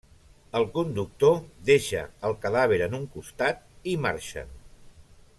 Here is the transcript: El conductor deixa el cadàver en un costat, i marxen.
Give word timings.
El 0.59 0.63
conductor 0.77 1.35
deixa 1.67 2.01
el 2.29 2.33
cadàver 2.45 2.79
en 2.89 2.95
un 2.99 3.05
costat, 3.17 3.61
i 3.93 3.97
marxen. 4.07 4.57